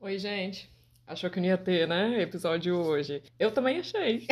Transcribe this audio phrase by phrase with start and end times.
[0.00, 0.70] Oi, gente.
[1.06, 2.20] Achou que não ia ter, né?
[2.22, 3.22] Episódio hoje.
[3.38, 4.26] Eu também achei.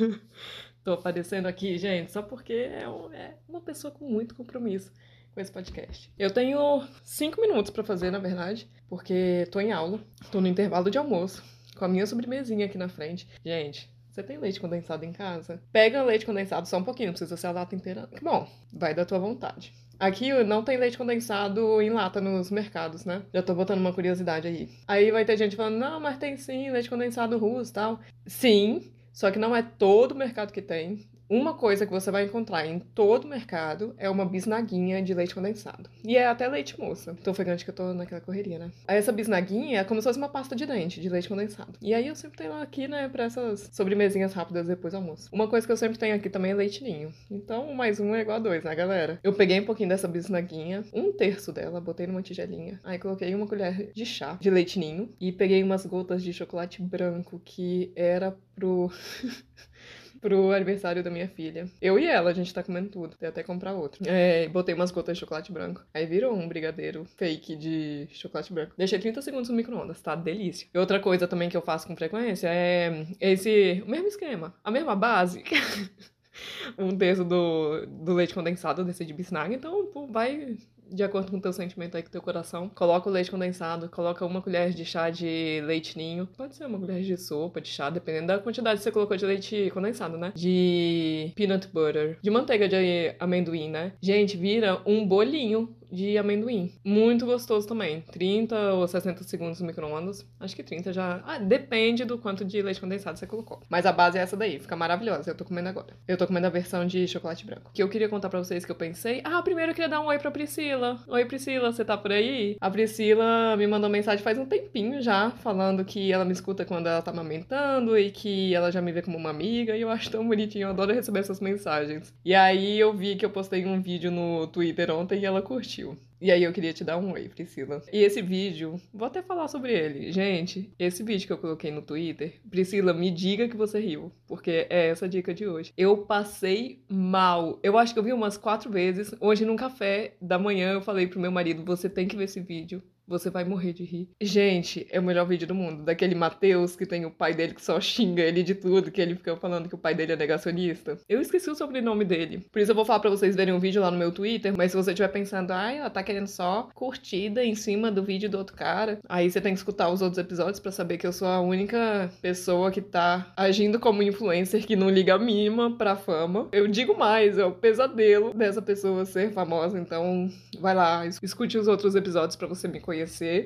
[0.82, 4.90] Tô aparecendo aqui, gente, só porque é, um- é uma pessoa com muito compromisso
[5.34, 6.10] com esse podcast.
[6.18, 10.00] Eu tenho cinco minutos pra fazer, na verdade, porque tô em aula,
[10.32, 11.44] tô no intervalo de almoço,
[11.76, 13.28] com a minha sobremesinha aqui na frente.
[13.44, 15.62] Gente, você tem leite condensado em casa?
[15.70, 18.08] Pega leite condensado só um pouquinho, não precisa ser a lata inteira.
[18.22, 19.74] Bom, vai da tua vontade.
[19.98, 23.22] Aqui não tem leite condensado em lata nos mercados, né?
[23.34, 24.68] Já tô botando uma curiosidade aí.
[24.86, 28.00] Aí vai ter gente falando, não, mas tem sim, leite condensado russo e tal.
[28.26, 31.08] Sim, só que não é todo mercado que tem.
[31.28, 35.90] Uma coisa que você vai encontrar em todo mercado é uma bisnaguinha de leite condensado.
[36.02, 37.14] E é até leite moça.
[37.22, 38.70] Tô ofegante que eu tô naquela correria, né?
[38.86, 41.74] Essa bisnaguinha é como se fosse uma pasta de dente de leite condensado.
[41.82, 45.28] E aí eu sempre tenho aqui, né, pra essas sobremesinhas rápidas depois do almoço.
[45.30, 47.12] Uma coisa que eu sempre tenho aqui também é leite ninho.
[47.30, 49.20] Então, mais um é igual a dois, né, galera?
[49.22, 52.80] Eu peguei um pouquinho dessa bisnaguinha, um terço dela, botei numa tigelinha.
[52.82, 56.80] Aí coloquei uma colher de chá de leite ninho e peguei umas gotas de chocolate
[56.80, 58.90] branco que era pro
[60.20, 61.68] pro aniversário da minha filha.
[61.80, 63.16] Eu e ela, a gente tá comendo tudo.
[63.16, 64.02] Tem até comprar outro.
[64.06, 65.82] É, botei umas gotas de chocolate branco.
[65.92, 68.74] Aí virou um brigadeiro fake de chocolate branco.
[68.76, 70.14] Deixei 30 segundos no micro-ondas, tá?
[70.14, 70.68] Delícia.
[70.72, 73.82] E outra coisa também que eu faço com frequência é esse...
[73.86, 74.54] O mesmo esquema.
[74.62, 75.42] A mesma base.
[76.78, 79.54] um terço do, do leite condensado desse de bisnaga.
[79.54, 80.56] Então, pô, vai
[80.90, 82.68] de acordo com o teu sentimento aí, com o teu coração.
[82.74, 86.28] Coloca o leite condensado, coloca uma colher de chá de leite ninho.
[86.36, 89.26] Pode ser uma colher de sopa, de chá, dependendo da quantidade que você colocou de
[89.26, 90.32] leite condensado, né?
[90.34, 93.92] De peanut butter, de manteiga de amendoim, né?
[94.00, 96.72] Gente, vira um bolinho de amendoim.
[96.84, 98.02] Muito gostoso também.
[98.12, 100.26] 30 ou 60 segundos no micro-ondas.
[100.40, 101.22] Acho que 30 já.
[101.26, 103.60] Ah, depende do quanto de leite condensado você colocou.
[103.68, 105.30] Mas a base é essa daí, fica maravilhosa.
[105.30, 105.94] Eu tô comendo agora.
[106.06, 107.70] Eu tô comendo a versão de chocolate branco.
[107.72, 109.20] Que eu queria contar pra vocês que eu pensei.
[109.24, 110.98] Ah, primeiro eu queria dar um oi pra Priscila.
[111.06, 112.56] Oi, Priscila, você tá por aí?
[112.60, 116.86] A Priscila me mandou mensagem faz um tempinho já, falando que ela me escuta quando
[116.86, 119.76] ela tá amamentando e que ela já me vê como uma amiga.
[119.76, 122.12] E eu acho tão bonitinho, eu adoro receber essas mensagens.
[122.24, 125.77] E aí eu vi que eu postei um vídeo no Twitter ontem e ela curtiu.
[126.20, 127.80] E aí eu queria te dar um oi, Priscila.
[127.92, 130.10] E esse vídeo, vou até falar sobre ele.
[130.10, 134.66] Gente, esse vídeo que eu coloquei no Twitter, Priscila, me diga que você riu, porque
[134.68, 135.72] é essa dica de hoje.
[135.76, 137.60] Eu passei mal.
[137.62, 139.14] Eu acho que eu vi umas quatro vezes.
[139.20, 142.40] Hoje num café da manhã eu falei pro meu marido, você tem que ver esse
[142.40, 142.82] vídeo.
[143.08, 144.10] Você vai morrer de rir.
[144.20, 145.82] Gente, é o melhor vídeo do mundo.
[145.82, 149.14] Daquele Matheus que tem o pai dele que só xinga ele de tudo, que ele
[149.14, 150.98] fica falando que o pai dele é negacionista.
[151.08, 152.46] Eu esqueci o sobrenome dele.
[152.52, 154.52] Por isso eu vou falar pra vocês verem um vídeo lá no meu Twitter.
[154.54, 158.28] Mas se você estiver pensando, ai, ela tá querendo só curtida em cima do vídeo
[158.28, 161.12] do outro cara, aí você tem que escutar os outros episódios pra saber que eu
[161.12, 165.96] sou a única pessoa que tá agindo como influencer que não liga a mínima pra
[165.96, 166.48] fama.
[166.52, 169.78] Eu digo mais, é o pesadelo dessa pessoa ser famosa.
[169.78, 170.28] Então,
[170.60, 172.97] vai lá, escute os outros episódios pra você me conhecer.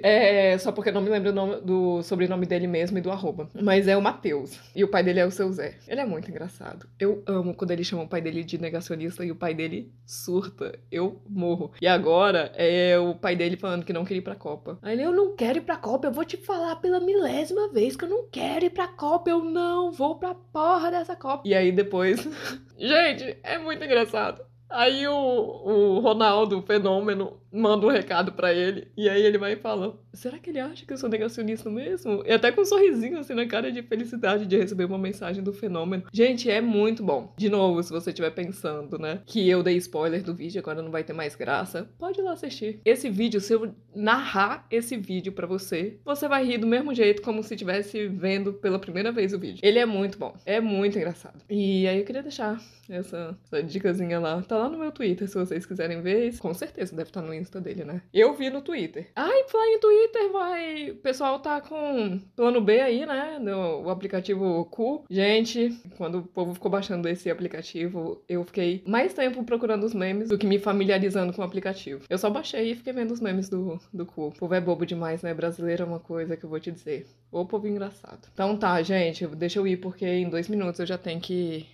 [0.02, 3.48] É, só porque eu não me lembro nome- do sobrenome dele mesmo e do arroba.
[3.60, 4.58] Mas é o Matheus.
[4.74, 5.76] E o pai dele é o seu Zé.
[5.86, 6.86] Ele é muito engraçado.
[6.98, 10.78] Eu amo quando ele chama o pai dele de negacionista e o pai dele surta.
[10.90, 11.72] Eu morro.
[11.80, 14.78] E agora é o pai dele falando que não queria ir pra Copa.
[14.82, 17.96] Aí ele, eu não quero ir pra Copa, eu vou te falar pela milésima vez
[17.96, 19.30] que eu não quero ir pra Copa.
[19.30, 21.42] Eu não vou pra porra dessa Copa.
[21.46, 22.26] E aí depois.
[22.78, 24.42] Gente, é muito engraçado.
[24.68, 28.88] Aí o, o Ronaldo, o fenômeno, manda um recado pra ele.
[28.96, 32.22] E aí ele vai e fala: Será que ele acha que eu sou negacionista mesmo?
[32.26, 35.52] E até com um sorrisinho assim na cara de felicidade de receber uma mensagem do
[35.52, 36.04] fenômeno.
[36.12, 37.32] Gente, é muito bom.
[37.36, 40.90] De novo, se você estiver pensando, né, que eu dei spoiler do vídeo, agora não
[40.90, 42.80] vai ter mais graça, pode ir lá assistir.
[42.84, 47.22] Esse vídeo, se eu narrar esse vídeo pra você, você vai rir do mesmo jeito
[47.22, 49.60] como se estivesse vendo pela primeira vez o vídeo.
[49.62, 50.34] Ele é muito bom.
[50.44, 51.42] É muito engraçado.
[51.48, 54.42] E aí eu queria deixar essa, essa dicasinha lá.
[54.42, 56.36] Tá lá no meu Twitter, se vocês quiserem ver.
[56.38, 58.02] Com certeza deve estar no Insta dele, né?
[58.14, 59.10] Eu vi no Twitter.
[59.14, 60.90] Ai, falar em Twitter, vai.
[60.90, 63.38] O pessoal tá com plano B aí, né?
[63.40, 65.04] No, o aplicativo Cool.
[65.10, 70.28] Gente, quando o povo ficou baixando esse aplicativo, eu fiquei mais tempo procurando os memes
[70.28, 72.04] do que me familiarizando com o aplicativo.
[72.08, 74.28] Eu só baixei e fiquei vendo os memes do, do Cool.
[74.28, 75.34] O povo é bobo demais, né?
[75.34, 77.06] Brasileiro é uma coisa que eu vou te dizer.
[77.30, 78.28] Ô povo engraçado.
[78.32, 81.66] Então tá, gente, deixa eu ir porque em dois minutos eu já tenho que,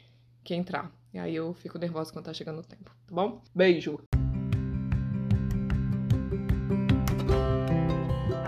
[0.43, 0.91] que entrar.
[1.12, 3.41] E aí eu fico nervosa quando tá chegando o tempo, tá bom?
[3.55, 3.99] Beijo!